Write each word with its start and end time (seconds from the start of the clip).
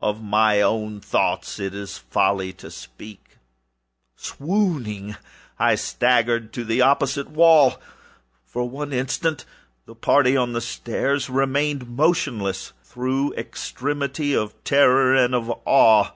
Of 0.00 0.20
my 0.20 0.60
own 0.62 0.98
thoughts 0.98 1.60
it 1.60 1.74
is 1.76 1.96
folly 1.96 2.52
to 2.54 2.72
speak. 2.72 3.38
Swooning, 4.16 5.14
I 5.60 5.76
staggered 5.76 6.52
to 6.54 6.64
the 6.64 6.80
opposite 6.80 7.30
wall. 7.30 7.80
For 8.44 8.68
one 8.68 8.92
instant 8.92 9.44
the 9.86 9.94
party 9.94 10.34
upon 10.34 10.54
the 10.54 10.60
stairs 10.60 11.30
remained 11.30 11.88
motionless, 11.88 12.72
through 12.82 13.32
extremity 13.34 14.34
of 14.34 14.54
terror 14.64 15.14
and 15.14 15.36
of 15.36 15.52
awe. 15.64 16.10